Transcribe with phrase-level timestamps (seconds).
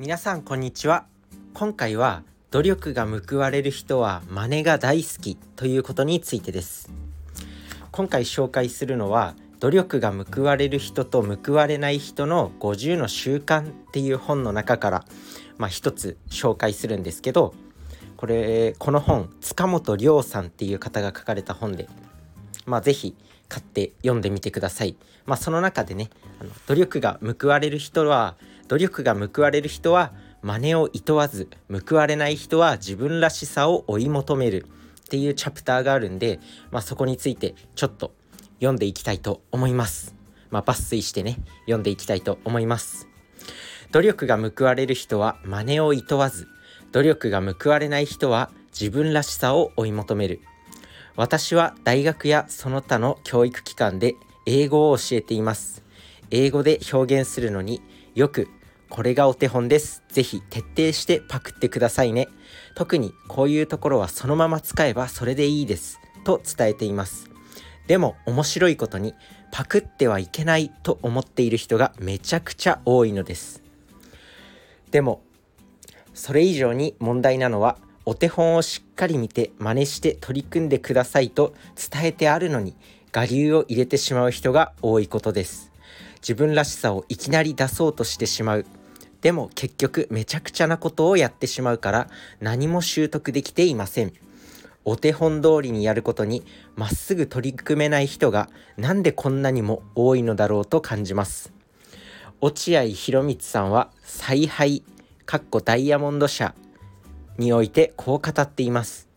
[0.00, 1.04] 皆さんこんにちは
[1.52, 6.90] 今回は努力が報われる人は真似が大好きということについてです
[7.92, 15.04] 今回紹介するのは努力が報われる人と報われない人の50の習慣っていう本の中から
[15.58, 17.52] まあ一つ紹介するんですけど
[18.16, 21.90] これこの本塚本亮さんっていう方が書かれた本で
[22.64, 23.14] まあ是非
[23.50, 24.96] 買って読んでみてください。
[25.26, 26.08] まあその中でね
[26.40, 28.36] あの努力が報われる人は
[28.70, 31.48] 努力が報われる人は真似を厭わず
[31.88, 34.64] 報われない人は自分らしさを追い求める
[35.00, 36.38] っていうチャプターがあるんで、
[36.70, 38.12] まあ、そこについてちょっと
[38.60, 40.14] 読んでいきたいと思います。
[40.52, 43.08] まあ、抜粋してね読んでいきたいと思います。
[43.90, 46.46] 努力が報われる人は真似を厭わず
[46.92, 50.40] 努力が報われない人は自分らしさを追い求める
[51.16, 54.14] 私は大学やその他の教育機関で
[54.46, 55.82] 英語を教えています
[56.30, 57.82] 英語で表現するのに
[58.14, 58.48] よく
[58.90, 60.02] これがお手本です。
[60.08, 62.28] ぜひ徹底してパクってくださいね。
[62.74, 66.00] 特にこういうところはそのまま使えばそれでいいです。
[66.24, 67.30] と伝えています。
[67.86, 69.14] でも面白いことに
[69.52, 73.62] パクってはいけないと思っている人がめちゃくちゃ多いのです。
[74.90, 75.22] でも
[76.12, 81.54] それ以上に問題なのはお手本をしっかり見て真似して取り組んでくださいと
[81.92, 82.74] 伝えてあるのに
[83.14, 85.70] 我流を入れてしまう人が多いことです。
[86.20, 88.66] 自分らしさをいきなり出そうとしてしまう
[89.20, 92.08] でも結局めちゃくちゃなことをやってしまうから
[92.40, 94.12] 何も習得できていません。
[94.84, 96.42] お手本通りにやることに
[96.74, 98.48] まっすぐ取り組めない人が
[98.78, 101.52] なんでこんなにも多いのだろうと感じます。
[102.40, 104.82] 落合博満さんは采配
[105.26, 106.54] かっこダイヤモンド社
[107.36, 109.08] においてこう語っています。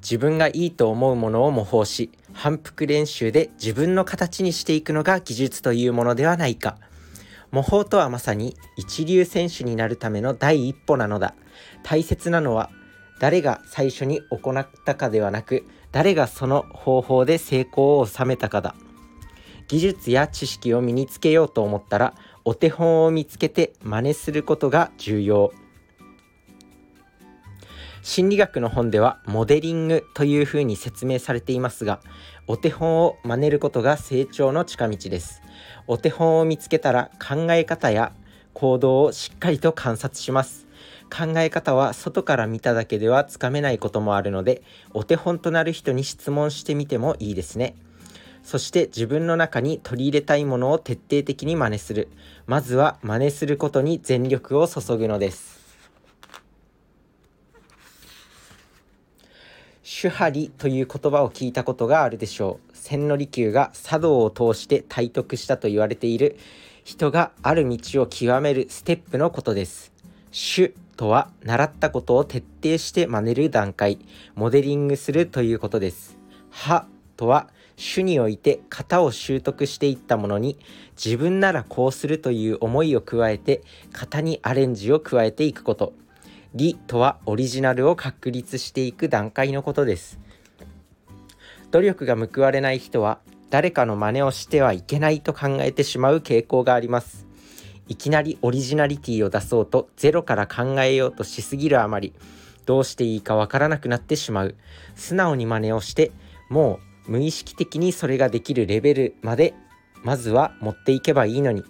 [0.00, 6.78] 自分がいいと思うものを模倣し反復練習で自分の形にしていくのが技術というものではないか。
[7.50, 11.34] 模倣とはまさに一流選手になるための第一歩なのだ。
[11.82, 12.70] 大切なのは
[13.20, 18.74] 誰が最初に行ったかではなく誰がその方法で成功を収めたかだ。
[19.66, 22.14] 技術や知識を身につけようと思ったら
[22.44, 25.52] お手本を見つけて真似することが重要。
[28.02, 32.00] 心理学の本ではモデリングというふうに説明されていますが
[32.46, 35.42] お手本を真似ることが成長の近道です。
[35.86, 38.12] お手本を見つけたら考え方や
[38.54, 40.66] 行動をしっかりと観察します。
[41.10, 47.74] 考え方は外から見ただけではつかめないこともあるのでお手本となる人に質問してみてもいいですね。
[48.42, 52.08] そして自分の中に取り入れたいものを徹底的に真似する。
[52.46, 55.57] まずは真似することに全力を注ぐのです。
[59.90, 62.76] 手張りという言葉を聞いたことがあるでしょう。
[62.76, 66.36] 千利休が茶道を通して体得したと言われている
[66.84, 69.90] 人がある道を極めるステップのことです。
[70.30, 73.98] 主とは習ったことを徹底して真似る段階
[74.34, 76.18] モデリングするということです。
[76.50, 80.58] はとは主において型を習得していったものに
[81.02, 83.62] 自分ならこうするという思いを加えて
[83.92, 85.94] 型にアレンジを加えていくこと。
[86.54, 90.18] 理とはオリジナルを確立していく段階のことです。
[91.70, 93.18] 努力が報われない人は
[93.50, 97.26] 誰かの真似をしてはいけないと考えてしまう傾向があります。
[97.86, 102.12] いきなりオリジナリティを出そうとゼロから考えようとしすぎるあまり
[102.66, 104.54] どうしていいかわからなくなってしまう。
[104.94, 106.12] 素直に真似をして
[106.48, 109.54] もう無意識的にそれができるレベルまで
[110.02, 111.64] まずは持っていけばいいのに。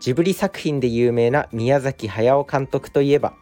[0.00, 3.34] ジブリ作品で有名な宮崎駿監督といえば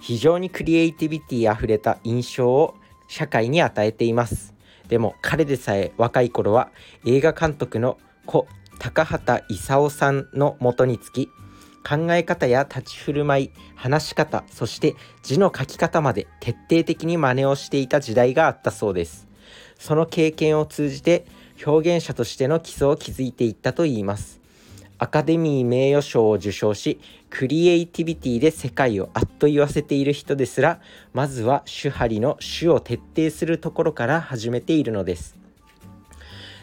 [0.00, 2.74] 非常にクリエイティビティあふれた印象を
[3.08, 4.54] 社会に与えています。
[4.88, 6.70] でも彼でさえ若い頃は
[7.04, 8.46] 映画監督の故
[8.78, 11.28] 高畑勲さんのもとにつき
[11.86, 19.26] 考え方や立ち振る舞い話し方そして字の書き方まで徹底的に真似をしていた時代があったそうです。
[19.78, 21.26] その経験を通じて
[21.64, 24.35] 表現者としての基礎を築いていったといいます。
[24.98, 30.80] アカデミー名誉賞を受賞しクリエイティビティで世界をあっと言わせている人ですら
[31.12, 35.36] まずは手張りの主を徹底するところから始めているのです。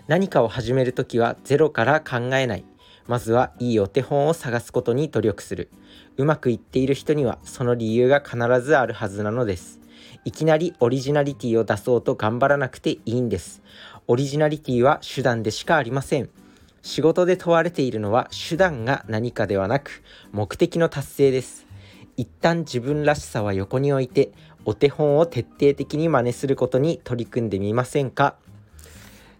[0.07, 2.65] 何かを始めるときはゼロから考えない。
[3.07, 5.69] まずはいいお手本を探すことに努力する。
[6.17, 9.79] うまくいっている人にはその理由が必ずあるはずなのです。
[10.25, 13.61] いきなりオリジナリティを出そうと頑張らなくていいんです。
[14.07, 16.29] オリジナリティは手段でしかありません。
[16.83, 20.03] 仕事で問われているのは手段が何かではなく
[20.33, 21.65] 目的の達成です
[22.17, 24.33] 一旦自分らしさは横に置いて
[24.65, 28.35] お手本を徹底的に真似することに取り組んでみませんか？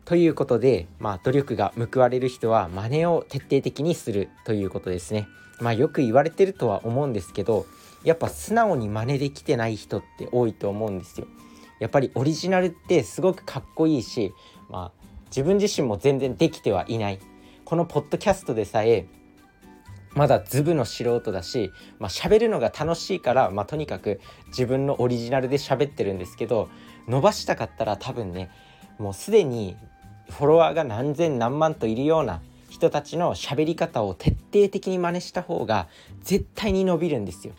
[0.05, 5.27] ということで、まあ、努力が報われる人は真似を徹底的にするということですね。
[5.59, 7.65] まあ、よく言われてるとは思うんですけど
[8.03, 11.27] やっぱ素直に真似できてない人って多いと思うんですよ。
[11.79, 14.33] やっぱりオリジナルってすごくかっこいいし、
[14.69, 17.19] まあ、自分自身も全然できてはいない
[17.65, 19.05] このポッドキャストでさえ
[20.15, 26.69] まだズブの素人だし、まあ、喋るのが楽しいから、まあ、とにかく自分のオリジナルで喋ってるんですけど
[27.07, 28.51] 伸ばしたかったら多分ね
[28.99, 29.75] もうすでに
[30.29, 35.87] フォロワーが何千何万といるような人たちの喋り方を徹底的に真似した方が
[36.21, 37.53] 絶対に伸びるんですよ。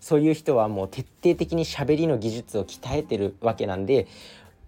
[0.00, 4.06] そういう人はもう徹底的に喋りの技術を鍛えてるわけなんで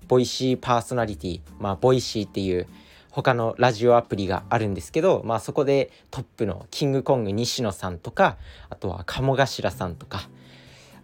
[0.08, 2.66] ボイシーパーソナリティまあボイシーっていう
[3.10, 8.36] 他のラジオアプリがあるんですけど、まあ、そこでトップのキングコング西野さんとか
[8.68, 10.28] あとは鴨頭さんとか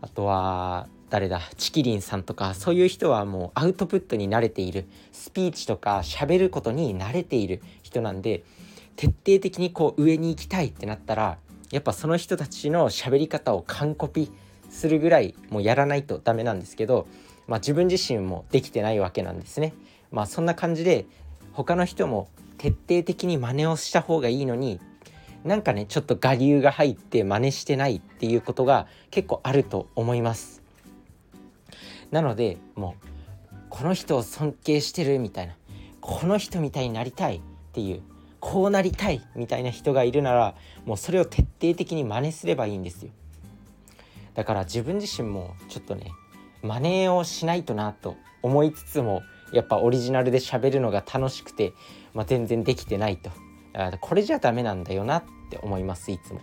[0.01, 8.45] あとは誰だチキリンさんとかそういう人はもうアウトプットに慣れているスピーチとか喋ることに慣れている人なんで
[8.97, 11.39] 徹底的にこう上に行きたいってなったら
[11.71, 14.31] やっぱその人たちの喋り方を完コピ
[14.71, 17.07] するぐらいもうやらないとダメなんですけど、
[17.47, 19.75] まあ、自分自身もできてないわけなんですね。
[20.11, 21.07] まあそんな感じで
[21.57, 24.79] 他の人も徹底的に真似をした方がいいのに
[25.43, 30.63] なんかねちょっと我流が入って真似してないっていうことが結構あると思います。
[32.11, 33.07] なのでもう
[33.71, 35.55] この人を尊敬してるみたいな
[36.03, 37.41] この人みたいになりたいっ
[37.73, 38.03] ていう
[38.39, 40.55] こうなりたいみたいな人がいるなら
[40.85, 43.13] もうそれを徹底的に真似すればいいんですよ。
[44.35, 46.13] だから自分自身もちょっとね
[46.63, 49.23] 真似をしないとなと思いつつも
[49.53, 51.73] やっぱオリジナルで喋るのが楽しくて、
[52.15, 53.31] まあ、全然できてないと。
[54.01, 56.41] これじゃダメなんだよなって思いますいつも。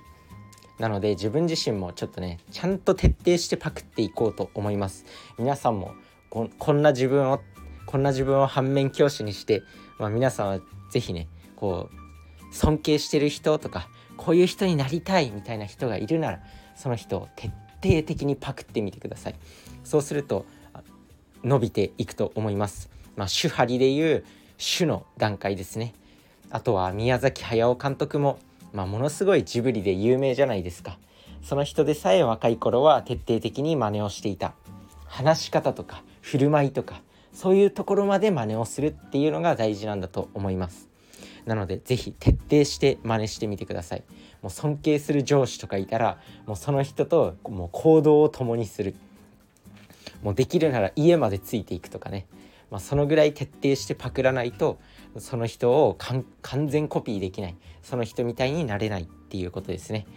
[0.79, 5.05] なので自分自身もちょっとねちゃんと徹底してパクっていこうと思います。
[5.37, 5.93] 皆さんも
[6.29, 7.39] こんな自分を
[7.85, 9.61] こんな自分を反面教師にして、
[9.99, 10.59] まあ、皆さんは
[10.91, 16.39] 是非ねこう尊敬してる人とかこういう人になりたいみたいな人がいるなら
[16.75, 17.47] その人を徹
[17.83, 19.35] 底的にパクってみてください。
[19.83, 20.45] そうすると
[21.43, 22.89] 伸びていくと思います。
[23.15, 24.25] まあ、主張りでいう
[24.57, 25.93] 主の段階ですね。
[26.49, 28.39] あとは宮崎駿監督も、
[28.73, 30.97] まあ、ものすごいジブリで有名じゃないですか。
[31.41, 34.53] その人でさえ若い頃は徹底的に真似をしていた。
[35.05, 37.03] 話し方とか振る舞いとか
[37.33, 40.89] そういうところまで真似をするっていうのが大事なんだと思います。
[41.45, 44.03] なので是非徹底して真似してみてください。
[44.41, 48.95] もう尊敬する上司とかいたらもうその人ともう行動を共にする。
[50.23, 52.27] もうできるなら家までついていくとかね
[52.73, 54.79] まあ、そのぐらい徹底してパクらないと
[55.19, 56.25] その人を完
[56.67, 60.07] 全コピーできないその人みたいになれないっていうことですね。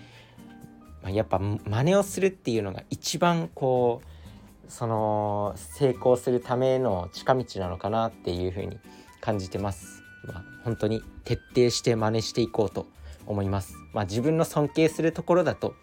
[1.02, 8.78] まあ、やっぱ真似をするっていうのが一番こうその成功するための近道なのかなっていうふうに
[9.20, 10.02] 感じてます。
[10.24, 12.86] まあ、本当に徹底して真似していこうと
[13.26, 13.74] 思います。
[13.92, 15.74] まあ、自分の尊敬するところだと、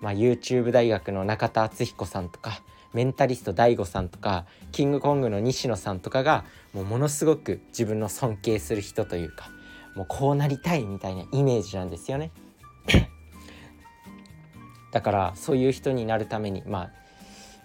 [0.00, 2.62] まあ、YouTube 大学の中田敦彦さんとか
[2.94, 9.50] メンタリスト DAIGO さんとかキングコングの西野さんとかがもうものすごく自分の尊敬する人というか
[9.94, 12.30] もうこうなりたいみたいなイメージなんですよね。
[14.92, 16.90] だからそういう人になるためにま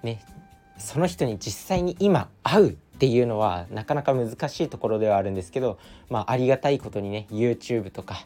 [0.04, 0.24] あね
[0.78, 5.78] その人に実際に今会うっていうのはなかなか難しいところではあるんですけど、
[6.10, 8.26] まあ、ありがたいことにね YouTube とか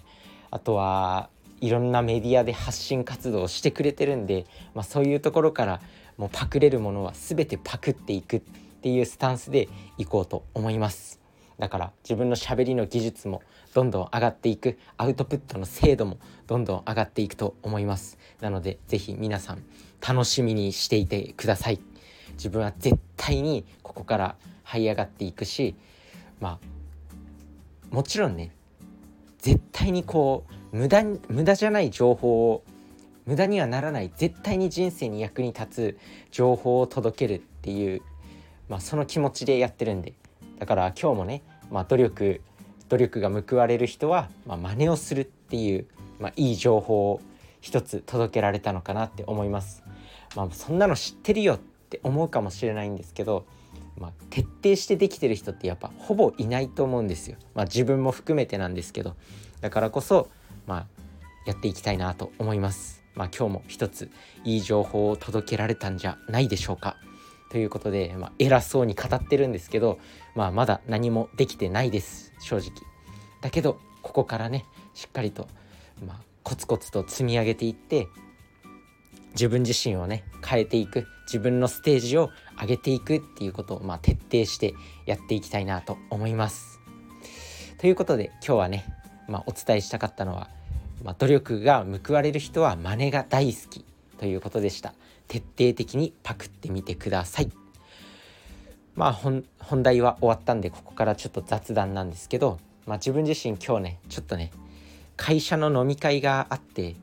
[0.50, 1.30] あとは
[1.62, 5.82] いろんなメディアで発信活動をしてくれてるんで、まあ、そういうところから
[6.18, 8.40] もうパクれるものは全てパクっていくっ
[8.82, 11.20] ていうスタンスでいこうと思います。
[11.60, 13.42] だから自分のしゃべりの技術も
[13.74, 16.18] どんどん上がっていくアウトプットの精度も
[16.48, 18.18] どんどん上がっていくと思います。
[18.42, 19.64] なので是非皆さん
[20.06, 21.80] 楽しみにしていてください。
[22.34, 25.76] 自分は絶対にここから這い上がっていくし
[26.40, 28.52] まあもちろんね
[29.38, 32.64] 絶対にこう無駄無駄じゃない情報を
[33.26, 35.98] 無駄にはならない絶対に人生に役に立つ
[36.32, 38.02] 情報を届けるっていう、
[38.70, 40.14] まあ、その気持ちでやってるんで
[40.60, 42.42] だから今日もね、まあ、努力
[42.90, 45.88] 努力が報われる人は、まあ、真似をするっていう、
[46.20, 47.22] まあ、いい情報を
[47.60, 49.84] 一つ届けられたのかなって思います。
[50.36, 53.46] まあ、そんなの知ってるよって思うかもしれないんですけど、
[53.98, 57.38] まあ、徹底してできてる人ってやっぱほぼいないと思うんですよ。
[57.56, 59.16] まあ、自分も含めてなんですけど
[59.62, 60.30] だからこそ、
[60.68, 60.86] まあ、
[61.46, 63.04] やっていきたいなと思います。
[63.16, 64.10] まあ、今日も一つ
[64.44, 66.98] いい情報を届けられたんじゃないでしょうか。
[67.52, 70.00] ということで、まあ、偉そうに語ってるんですけど、
[70.36, 72.72] まあ、まだ何もできてないです正直。
[73.42, 75.48] だけどここからねしっかりと、
[76.06, 78.08] まあ、コツコツと積み上げていって
[79.34, 84.74] 自分自身をね変えていく自分のステージを上げていくっていうことを、まあ、徹底して
[85.06, 86.80] やっていきたいなと思います。
[87.80, 88.86] ということで今日はね、
[89.28, 90.50] まあ、お伝えしたかったのは、
[91.04, 93.86] まあ、努力が報われる人は真似が大好き
[94.20, 94.94] ということでした。
[95.28, 97.52] 徹底的にパクってみてください。
[98.96, 99.44] まあ本
[99.84, 104.52] 題は終わったんでここからちょっと雑談なんですけど、まあ、自分自身今日ねちょっとね
[105.18, 106.96] 会社の飲み会があって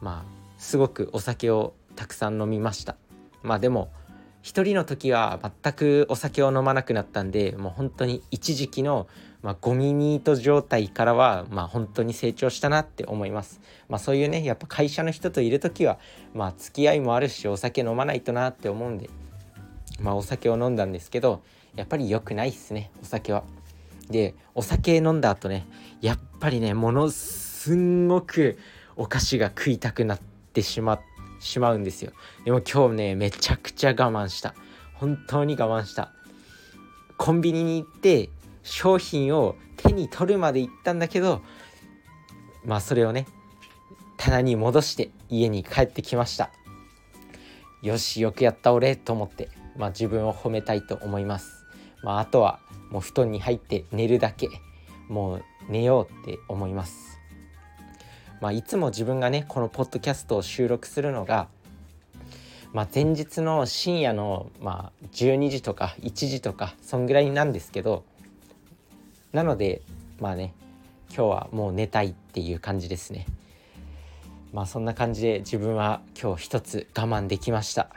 [0.00, 2.96] まあすごくお酒をたくさん飲みました。
[3.42, 3.90] まあでも
[4.42, 9.06] 一人の時は全くお酒を飲まなくなったんでもう本当に一時期の、
[9.40, 15.98] まあ、ゴミニート状態からは、まあ、本当に成長したなって思います、まあ、そういうねやっぱ会社の人といる時は、
[16.34, 19.08] まあ、付き合いもあるしお酒飲まないとなって思うんで、
[20.00, 21.42] まあ、お酒を飲んだんですけど
[21.76, 23.44] やっぱり良くないっすねお酒は。
[24.10, 25.66] でお酒飲んだ後ね
[26.00, 28.58] やっぱりねものすんごく
[28.96, 30.20] お菓子が食いたくなっ
[30.52, 31.11] てしまって
[31.42, 32.12] しまうんですよ。
[32.44, 34.54] でも今日ねめちゃくちゃ我慢した。
[34.94, 36.12] 本当に我慢した。
[37.18, 38.30] コンビニに行って
[38.62, 41.42] 商品を手に取るまで行ったんだけど
[42.64, 43.26] まあそれをね
[44.16, 46.50] 棚に戻して家に帰ってきました。
[47.82, 51.64] よしよくやった俺と思ってまあ自分を褒めたいと思います。
[52.04, 54.48] まああとはもう布団に入って寝るだけ
[55.08, 57.11] もう寝ようって思います。
[58.42, 61.46] まあ、いつも自分がねこのポッドキャストを収録するのが、
[62.72, 68.02] まあ、前日の深夜の、まあ、12時とか1時とかそんぐらいなんですけど
[69.30, 69.80] なので
[70.18, 70.54] まあね
[71.08, 73.26] 今日はもう寝たいっていう感じですね。
[74.52, 77.90] まあそんな感じで自分は今日一つ我慢できました。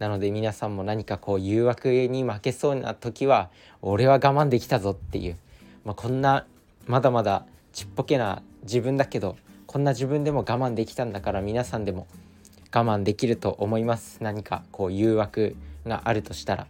[0.00, 3.50] なので皆さんも何かこう誘惑に負けそうな時は
[3.82, 5.36] 俺は我慢できたぞっていう、
[5.84, 6.46] まあ、こんな
[6.86, 9.36] まだまだちっぽけな自分だけど
[9.76, 12.06] こんな自分でも我慢できたんだから皆さんでも
[12.72, 14.22] 我慢できると思います。
[14.22, 15.54] 何かこう誘惑
[15.84, 16.66] があるとしたら。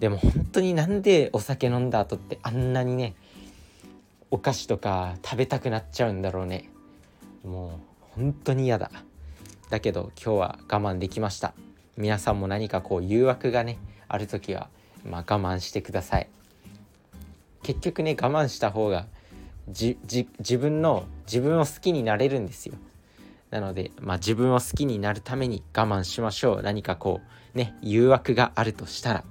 [0.00, 3.14] でも本当になんでお酒飲んだ後ってあんなにね
[4.32, 6.68] お菓子とか食べたくなっちゃうんだろうね。
[7.44, 7.78] も
[8.18, 8.90] う本当に嫌だ。
[9.68, 11.54] だけど今日は我慢できました。
[11.96, 13.78] 皆さんも何かこう誘惑がね
[14.08, 14.70] ある時は
[15.04, 16.28] まあ我慢してください。
[17.62, 19.06] 結局ね我慢した方が
[19.70, 22.74] 自分の自分を好きになれるんですよ。
[23.50, 26.62] なので、まあ、自分を好きになるために我慢しましょう。
[26.62, 27.20] 何かこ
[27.54, 29.24] うね誘惑があるとしたら、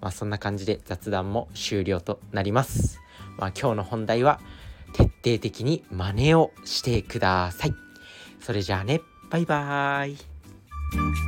[0.00, 3.00] まあ、そんな感じで雑談も終了となります、
[3.36, 4.40] まあ、今日の本題は
[4.92, 7.74] 徹底的に真似をしてください。
[8.40, 9.00] それじゃあね。
[9.30, 11.27] バイバーイ。